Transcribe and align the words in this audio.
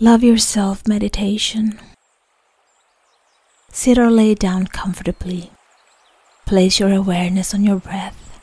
Love 0.00 0.22
yourself 0.22 0.86
meditation. 0.86 1.76
Sit 3.72 3.98
or 3.98 4.12
lay 4.12 4.32
down 4.32 4.68
comfortably. 4.68 5.50
Place 6.46 6.78
your 6.78 6.92
awareness 6.92 7.52
on 7.52 7.64
your 7.64 7.80
breath. 7.80 8.40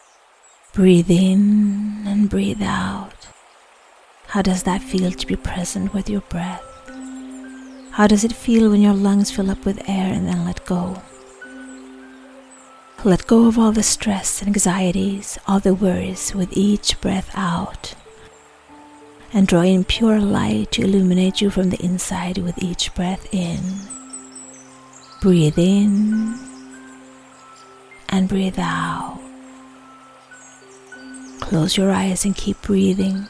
Breathe 0.73 1.09
in 1.09 2.03
and 2.05 2.29
breathe 2.29 2.61
out. 2.61 3.27
How 4.27 4.41
does 4.41 4.63
that 4.63 4.81
feel 4.81 5.11
to 5.11 5.25
be 5.25 5.37
present 5.37 5.93
with 5.93 6.09
your 6.09 6.19
breath? 6.27 6.61
How 7.91 8.05
does 8.05 8.25
it 8.25 8.33
feel 8.33 8.69
when 8.69 8.81
your 8.81 8.93
lungs 8.93 9.31
fill 9.31 9.49
up 9.49 9.63
with 9.63 9.87
air 9.87 10.13
and 10.13 10.27
then 10.27 10.43
let 10.43 10.65
go? 10.65 11.01
Let 13.05 13.27
go 13.27 13.47
of 13.47 13.57
all 13.57 13.71
the 13.71 13.81
stress 13.81 14.41
and 14.41 14.49
anxieties, 14.49 15.39
all 15.47 15.61
the 15.61 15.73
worries 15.73 16.35
with 16.35 16.49
each 16.51 16.99
breath 16.99 17.29
out. 17.33 17.95
And 19.35 19.47
draw 19.47 19.61
in 19.61 19.83
pure 19.83 20.19
light 20.21 20.71
to 20.71 20.81
illuminate 20.81 21.41
you 21.41 21.49
from 21.49 21.69
the 21.69 21.83
inside 21.83 22.37
with 22.37 22.57
each 22.63 22.95
breath 22.95 23.27
in. 23.33 23.59
Breathe 25.21 25.59
in 25.59 26.39
and 28.07 28.29
breathe 28.29 28.57
out. 28.57 29.19
Close 31.41 31.75
your 31.75 31.91
eyes 31.91 32.23
and 32.23 32.33
keep 32.33 32.61
breathing. 32.61 33.27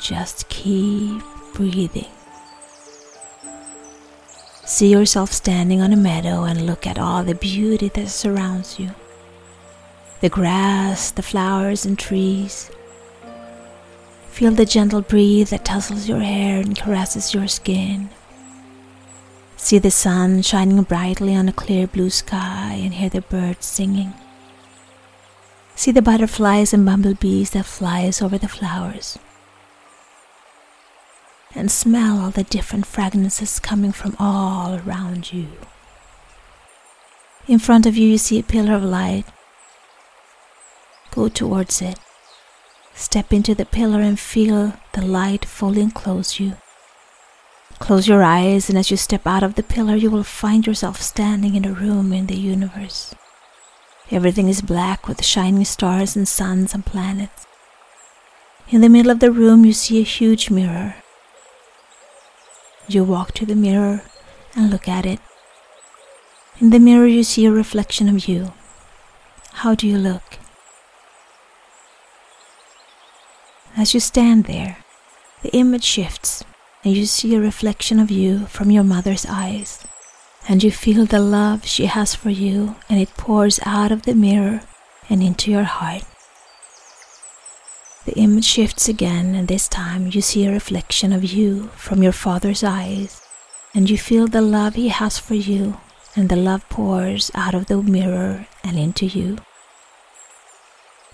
Just 0.00 0.48
keep 0.48 1.22
breathing. 1.54 2.10
See 4.64 4.90
yourself 4.90 5.30
standing 5.32 5.80
on 5.82 5.92
a 5.92 5.96
meadow 5.96 6.42
and 6.42 6.66
look 6.66 6.84
at 6.84 6.98
all 6.98 7.22
the 7.22 7.36
beauty 7.36 7.88
that 7.90 8.08
surrounds 8.08 8.80
you 8.80 8.90
the 10.20 10.28
grass, 10.30 11.12
the 11.12 11.22
flowers, 11.22 11.86
and 11.86 11.96
trees. 11.96 12.70
Feel 14.34 14.50
the 14.50 14.66
gentle 14.66 15.00
breeze 15.00 15.50
that 15.50 15.64
tussles 15.64 16.08
your 16.08 16.18
hair 16.18 16.58
and 16.58 16.76
caresses 16.76 17.32
your 17.34 17.46
skin. 17.46 18.10
See 19.56 19.78
the 19.78 19.92
sun 19.92 20.42
shining 20.42 20.82
brightly 20.82 21.36
on 21.36 21.48
a 21.48 21.52
clear 21.52 21.86
blue 21.86 22.10
sky 22.10 22.80
and 22.82 22.94
hear 22.94 23.08
the 23.08 23.20
birds 23.20 23.64
singing. 23.64 24.12
See 25.76 25.92
the 25.92 26.02
butterflies 26.02 26.74
and 26.74 26.84
bumblebees 26.84 27.50
that 27.50 27.64
flies 27.64 28.20
over 28.20 28.36
the 28.36 28.48
flowers 28.48 29.20
and 31.54 31.70
smell 31.70 32.18
all 32.18 32.30
the 32.30 32.42
different 32.42 32.86
fragrances 32.86 33.60
coming 33.60 33.92
from 33.92 34.16
all 34.18 34.80
around 34.80 35.32
you. 35.32 35.46
In 37.46 37.60
front 37.60 37.86
of 37.86 37.96
you, 37.96 38.08
you 38.08 38.18
see 38.18 38.40
a 38.40 38.42
pillar 38.42 38.74
of 38.74 38.82
light. 38.82 39.26
Go 41.12 41.28
towards 41.28 41.80
it. 41.80 42.00
Step 42.94 43.32
into 43.32 43.54
the 43.54 43.66
pillar 43.66 44.00
and 44.00 44.18
feel 44.18 44.74
the 44.92 45.02
light 45.02 45.44
fully 45.44 45.82
enclose 45.82 46.38
you. 46.38 46.56
Close 47.80 48.06
your 48.06 48.22
eyes, 48.22 48.68
and 48.68 48.78
as 48.78 48.90
you 48.90 48.96
step 48.96 49.26
out 49.26 49.42
of 49.42 49.56
the 49.56 49.62
pillar, 49.62 49.96
you 49.96 50.10
will 50.10 50.22
find 50.22 50.66
yourself 50.66 51.02
standing 51.02 51.56
in 51.56 51.64
a 51.64 51.72
room 51.72 52.12
in 52.12 52.28
the 52.28 52.36
universe. 52.36 53.14
Everything 54.10 54.48
is 54.48 54.62
black 54.62 55.08
with 55.08 55.24
shining 55.24 55.64
stars 55.64 56.14
and 56.14 56.28
suns 56.28 56.72
and 56.72 56.86
planets. 56.86 57.46
In 58.70 58.80
the 58.80 58.88
middle 58.88 59.10
of 59.10 59.20
the 59.20 59.32
room, 59.32 59.64
you 59.64 59.72
see 59.72 60.00
a 60.00 60.04
huge 60.04 60.50
mirror. 60.50 60.94
You 62.86 63.02
walk 63.02 63.32
to 63.32 63.46
the 63.46 63.56
mirror 63.56 64.02
and 64.54 64.70
look 64.70 64.88
at 64.88 65.04
it. 65.04 65.20
In 66.60 66.70
the 66.70 66.78
mirror, 66.78 67.06
you 67.06 67.24
see 67.24 67.44
a 67.44 67.50
reflection 67.50 68.08
of 68.08 68.28
you. 68.28 68.52
How 69.54 69.74
do 69.74 69.88
you 69.88 69.98
look? 69.98 70.38
As 73.76 73.92
you 73.92 74.00
stand 74.00 74.44
there, 74.44 74.78
the 75.42 75.54
image 75.54 75.84
shifts 75.84 76.44
and 76.84 76.94
you 76.96 77.06
see 77.06 77.34
a 77.34 77.40
reflection 77.40 77.98
of 77.98 78.10
you 78.10 78.46
from 78.46 78.70
your 78.70 78.84
mother's 78.84 79.26
eyes. 79.28 79.82
And 80.46 80.62
you 80.62 80.70
feel 80.70 81.06
the 81.06 81.20
love 81.20 81.64
she 81.64 81.86
has 81.86 82.14
for 82.14 82.28
you, 82.28 82.76
and 82.90 83.00
it 83.00 83.16
pours 83.16 83.58
out 83.64 83.90
of 83.90 84.02
the 84.02 84.14
mirror 84.14 84.60
and 85.08 85.22
into 85.22 85.50
your 85.50 85.64
heart. 85.64 86.04
The 88.04 88.12
image 88.12 88.44
shifts 88.44 88.86
again, 88.86 89.34
and 89.34 89.48
this 89.48 89.66
time 89.66 90.10
you 90.12 90.20
see 90.20 90.44
a 90.44 90.52
reflection 90.52 91.14
of 91.14 91.24
you 91.24 91.68
from 91.76 92.02
your 92.02 92.12
father's 92.12 92.62
eyes, 92.62 93.22
and 93.74 93.88
you 93.88 93.96
feel 93.96 94.26
the 94.26 94.42
love 94.42 94.74
he 94.74 94.88
has 94.88 95.18
for 95.18 95.34
you, 95.34 95.78
and 96.14 96.28
the 96.28 96.36
love 96.36 96.68
pours 96.68 97.30
out 97.34 97.54
of 97.54 97.66
the 97.66 97.82
mirror 97.82 98.46
and 98.62 98.78
into 98.78 99.06
you. 99.06 99.38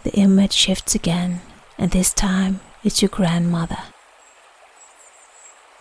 The 0.02 0.12
image 0.14 0.52
shifts 0.52 0.96
again, 0.96 1.40
and 1.80 1.90
this 1.90 2.12
time 2.12 2.60
it's 2.84 3.02
your 3.02 3.08
grandmother. 3.08 3.82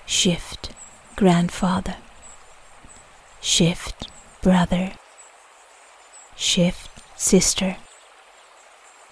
Shift, 0.07 0.71
grandfather. 1.15 1.97
Shift, 3.39 4.09
brother. 4.41 4.93
Shift, 6.35 6.89
sister. 7.15 7.77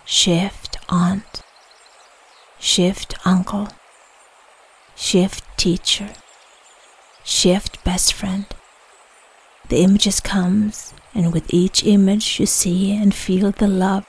Shift, 0.04 0.80
aunt 0.90 1.44
shift 2.60 3.14
uncle, 3.26 3.68
shift 4.96 5.44
teacher, 5.58 6.10
shift 7.24 7.84
best 7.84 8.14
friend. 8.14 8.46
The 9.70 9.78
images 9.84 10.20
comes 10.20 10.94
and 11.14 11.34
with 11.34 11.54
each 11.54 11.84
image 11.84 12.40
you 12.40 12.46
see 12.46 12.96
and 12.96 13.14
feel 13.14 13.52
the 13.52 13.68
love 13.68 14.06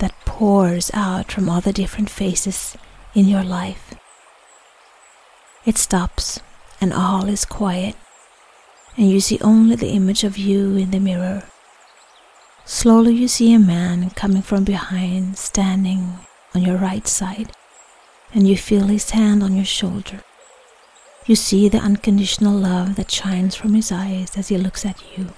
that 0.00 0.14
pours 0.24 0.90
out 0.92 1.32
from 1.32 1.48
all 1.48 1.60
the 1.60 1.72
different 1.72 2.10
faces 2.10 2.76
in 3.14 3.26
your 3.26 3.44
life. 3.44 3.94
It 5.64 5.78
stops 5.78 6.40
and 6.80 6.92
all 6.92 7.26
is 7.26 7.44
quiet 7.44 7.94
and 8.96 9.10
you 9.10 9.20
see 9.20 9.38
only 9.40 9.76
the 9.76 9.90
image 9.90 10.24
of 10.24 10.36
you 10.36 10.76
in 10.76 10.90
the 10.90 11.00
mirror. 11.00 11.44
Slowly 12.64 13.14
you 13.14 13.28
see 13.28 13.52
a 13.54 13.58
man 13.58 14.10
coming 14.10 14.42
from 14.42 14.64
behind 14.64 15.38
standing 15.38 16.18
on 16.54 16.62
your 16.62 16.76
right 16.76 17.06
side 17.06 17.52
and 18.34 18.48
you 18.48 18.56
feel 18.56 18.84
his 18.84 19.10
hand 19.10 19.42
on 19.42 19.54
your 19.54 19.64
shoulder. 19.64 20.22
You 21.26 21.36
see 21.36 21.68
the 21.68 21.78
unconditional 21.78 22.56
love 22.56 22.96
that 22.96 23.10
shines 23.10 23.54
from 23.54 23.74
his 23.74 23.92
eyes 23.92 24.36
as 24.36 24.48
he 24.48 24.56
looks 24.56 24.86
at 24.86 25.02
you. 25.16 25.28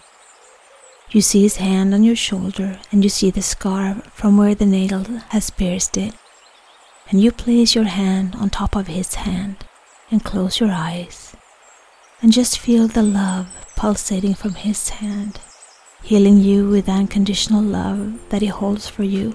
You 1.12 1.20
see 1.20 1.42
his 1.42 1.56
hand 1.56 1.92
on 1.92 2.04
your 2.04 2.16
shoulder 2.16 2.78
and 2.90 3.04
you 3.04 3.10
see 3.10 3.30
the 3.30 3.42
scar 3.42 3.96
from 4.14 4.38
where 4.38 4.54
the 4.54 4.64
nail 4.64 5.04
has 5.28 5.50
pierced 5.50 5.98
it. 5.98 6.14
And 7.10 7.20
you 7.20 7.30
place 7.30 7.74
your 7.74 7.84
hand 7.84 8.34
on 8.34 8.48
top 8.48 8.74
of 8.74 8.86
his 8.86 9.16
hand 9.16 9.56
and 10.10 10.24
close 10.24 10.58
your 10.58 10.70
eyes 10.70 11.36
and 12.22 12.32
just 12.32 12.58
feel 12.58 12.88
the 12.88 13.02
love 13.02 13.46
pulsating 13.76 14.32
from 14.32 14.54
his 14.54 14.88
hand, 14.88 15.38
healing 16.02 16.38
you 16.38 16.70
with 16.70 16.88
unconditional 16.88 17.62
love 17.62 18.18
that 18.30 18.40
he 18.40 18.48
holds 18.48 18.88
for 18.88 19.02
you. 19.04 19.34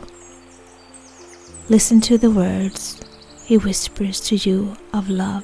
Listen 1.70 2.02
to 2.02 2.18
the 2.18 2.32
words 2.32 3.00
he 3.46 3.58
whispers 3.58 4.20
to 4.22 4.36
you 4.36 4.76
of 4.94 5.10
love. 5.10 5.44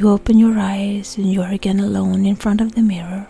You 0.00 0.08
open 0.08 0.38
your 0.38 0.58
eyes 0.58 1.18
and 1.18 1.30
you 1.30 1.42
are 1.42 1.52
again 1.52 1.78
alone 1.78 2.24
in 2.24 2.34
front 2.34 2.62
of 2.62 2.74
the 2.74 2.80
mirror. 2.80 3.28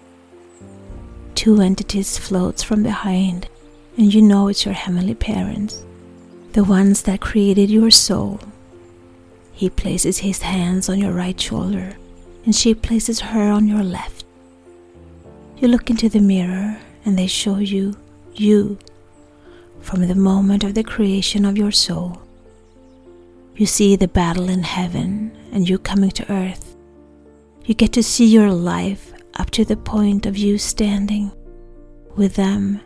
Two 1.34 1.60
entities 1.60 2.16
floats 2.16 2.62
from 2.62 2.84
behind 2.84 3.48
and 3.96 4.14
you 4.14 4.22
know 4.22 4.46
it's 4.46 4.64
your 4.64 4.74
heavenly 4.74 5.16
parents 5.16 5.82
the 6.52 6.62
ones 6.62 7.02
that 7.02 7.20
created 7.20 7.70
your 7.70 7.90
soul. 7.90 8.38
He 9.52 9.68
places 9.68 10.18
his 10.18 10.42
hands 10.42 10.88
on 10.88 11.00
your 11.00 11.12
right 11.12 11.40
shoulder, 11.40 11.96
and 12.44 12.54
she 12.54 12.72
places 12.72 13.18
her 13.20 13.50
on 13.50 13.68
your 13.68 13.82
left. 13.82 14.24
You 15.58 15.66
look 15.68 15.90
into 15.90 16.08
the 16.08 16.20
mirror, 16.20 16.78
and 17.04 17.18
they 17.18 17.26
show 17.26 17.58
you 17.58 17.96
you 18.34 18.78
from 19.80 20.06
the 20.06 20.14
moment 20.14 20.64
of 20.64 20.74
the 20.74 20.84
creation 20.84 21.44
of 21.44 21.58
your 21.58 21.72
soul. 21.72 22.20
You 23.56 23.66
see 23.66 23.96
the 23.96 24.08
battle 24.08 24.48
in 24.48 24.62
heaven, 24.62 25.30
and 25.52 25.68
you 25.68 25.78
coming 25.78 26.10
to 26.12 26.32
earth. 26.32 26.76
You 27.64 27.74
get 27.74 27.92
to 27.94 28.02
see 28.02 28.26
your 28.26 28.52
life 28.52 29.12
up 29.34 29.50
to 29.50 29.64
the 29.64 29.76
point 29.76 30.26
of 30.26 30.36
you 30.36 30.58
standing 30.58 31.32
with 32.16 32.34
them, 32.34 32.80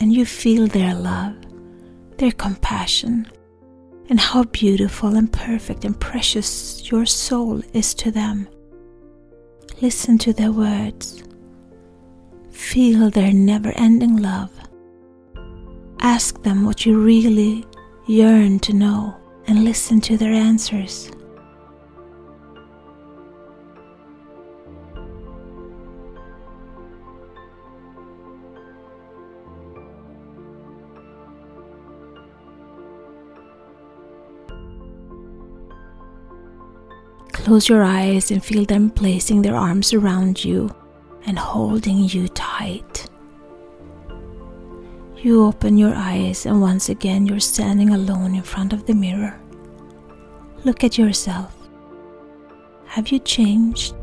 and 0.00 0.12
you 0.12 0.24
feel 0.24 0.66
their 0.66 0.94
love 0.94 1.34
their 2.18 2.32
compassion, 2.32 3.26
and 4.08 4.20
how 4.20 4.44
beautiful 4.44 5.16
and 5.16 5.32
perfect 5.32 5.84
and 5.84 5.98
precious 6.00 6.90
your 6.90 7.06
soul 7.06 7.60
is 7.72 7.94
to 7.94 8.10
them. 8.10 8.48
Listen 9.80 10.16
to 10.18 10.32
their 10.32 10.52
words. 10.52 11.22
Feel 12.50 13.10
their 13.10 13.32
never 13.32 13.72
ending 13.76 14.16
love. 14.16 14.50
Ask 16.00 16.42
them 16.42 16.64
what 16.64 16.86
you 16.86 16.98
really 17.00 17.66
yearn 18.06 18.58
to 18.60 18.72
know 18.72 19.16
and 19.46 19.64
listen 19.64 20.00
to 20.02 20.16
their 20.16 20.32
answers. 20.32 21.10
Close 37.46 37.68
your 37.68 37.84
eyes 37.84 38.32
and 38.32 38.44
feel 38.44 38.64
them 38.64 38.90
placing 38.90 39.40
their 39.40 39.54
arms 39.54 39.92
around 39.92 40.44
you 40.44 40.68
and 41.26 41.38
holding 41.38 41.98
you 41.98 42.26
tight. 42.26 43.08
You 45.18 45.44
open 45.44 45.78
your 45.78 45.94
eyes, 45.94 46.44
and 46.44 46.60
once 46.60 46.88
again, 46.88 47.24
you're 47.24 47.38
standing 47.38 47.90
alone 47.90 48.34
in 48.34 48.42
front 48.42 48.72
of 48.72 48.84
the 48.84 48.96
mirror. 48.96 49.38
Look 50.64 50.82
at 50.82 50.98
yourself. 50.98 51.54
Have 52.86 53.12
you 53.12 53.20
changed? 53.20 53.94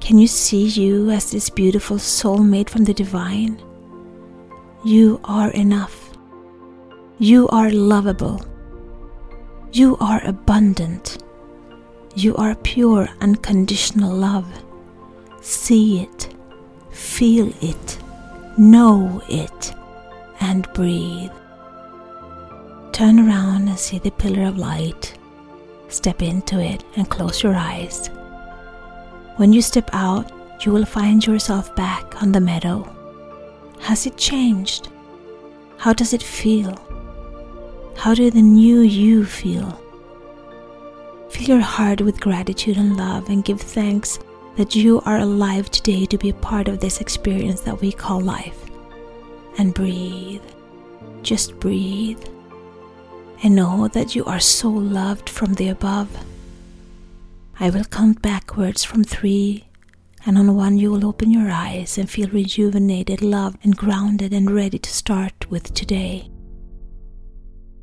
Can 0.00 0.18
you 0.18 0.26
see 0.26 0.64
you 0.64 1.10
as 1.10 1.30
this 1.30 1.50
beautiful 1.50 1.98
soul 1.98 2.38
made 2.38 2.70
from 2.70 2.84
the 2.84 2.94
divine? 2.94 3.60
You 4.82 5.20
are 5.24 5.50
enough. 5.50 6.16
You 7.18 7.48
are 7.48 7.70
lovable. 7.70 8.40
You 9.72 9.98
are 9.98 10.24
abundant. 10.24 11.18
You 12.16 12.36
are 12.36 12.54
pure, 12.54 13.08
unconditional 13.20 14.14
love. 14.14 14.46
See 15.40 16.00
it, 16.00 16.32
feel 16.92 17.52
it, 17.60 17.98
know 18.56 19.20
it, 19.28 19.74
and 20.38 20.72
breathe. 20.74 21.32
Turn 22.92 23.18
around 23.18 23.66
and 23.66 23.76
see 23.76 23.98
the 23.98 24.12
pillar 24.12 24.46
of 24.46 24.56
light. 24.58 25.18
Step 25.88 26.22
into 26.22 26.60
it 26.60 26.84
and 26.94 27.10
close 27.10 27.42
your 27.42 27.56
eyes. 27.56 28.08
When 29.36 29.52
you 29.52 29.60
step 29.60 29.90
out, 29.92 30.30
you 30.64 30.70
will 30.70 30.86
find 30.86 31.26
yourself 31.26 31.74
back 31.74 32.22
on 32.22 32.30
the 32.30 32.40
meadow. 32.40 32.88
Has 33.80 34.06
it 34.06 34.16
changed? 34.16 34.88
How 35.78 35.92
does 35.92 36.12
it 36.12 36.22
feel? 36.22 36.78
How 37.96 38.14
do 38.14 38.30
the 38.30 38.40
new 38.40 38.80
you 38.82 39.24
feel? 39.24 39.80
Fill 41.34 41.48
your 41.48 41.60
heart 41.60 42.00
with 42.00 42.20
gratitude 42.20 42.76
and 42.76 42.96
love 42.96 43.28
and 43.28 43.44
give 43.44 43.60
thanks 43.60 44.20
that 44.54 44.76
you 44.76 45.00
are 45.00 45.18
alive 45.18 45.68
today 45.68 46.06
to 46.06 46.16
be 46.16 46.28
a 46.28 46.34
part 46.34 46.68
of 46.68 46.78
this 46.78 47.00
experience 47.00 47.60
that 47.62 47.80
we 47.80 47.90
call 47.90 48.20
life. 48.20 48.70
And 49.58 49.74
breathe. 49.74 50.44
Just 51.22 51.58
breathe. 51.58 52.22
And 53.42 53.56
know 53.56 53.88
that 53.88 54.14
you 54.14 54.24
are 54.26 54.38
so 54.38 54.70
loved 54.70 55.28
from 55.28 55.54
the 55.54 55.70
above. 55.70 56.08
I 57.58 57.68
will 57.68 57.84
count 57.84 58.22
backwards 58.22 58.84
from 58.84 59.02
three, 59.02 59.64
and 60.24 60.38
on 60.38 60.54
one 60.54 60.78
you 60.78 60.92
will 60.92 61.04
open 61.04 61.32
your 61.32 61.50
eyes 61.50 61.98
and 61.98 62.08
feel 62.08 62.28
rejuvenated, 62.28 63.22
loved, 63.22 63.58
and 63.64 63.76
grounded 63.76 64.32
and 64.32 64.52
ready 64.52 64.78
to 64.78 64.90
start 64.90 65.50
with 65.50 65.74
today. 65.74 66.30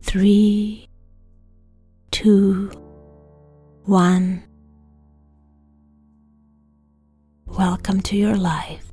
Three, 0.04 0.88
two, 2.12 2.72
one. 3.86 4.44
Welcome 7.46 8.02
to 8.02 8.16
your 8.16 8.36
life. 8.36 8.91